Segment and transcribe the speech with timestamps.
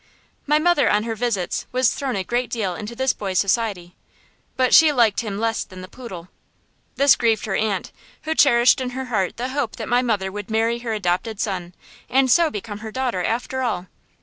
[0.47, 3.95] My mother, on her visits, was thrown a great deal into this boy's society,
[4.57, 6.29] but she liked him less than the poodle.
[6.95, 7.91] This grieved her aunt,
[8.23, 11.75] who cherished in her heart the hope that my mother would marry her adopted son,
[12.09, 13.89] and so become her daughter after all.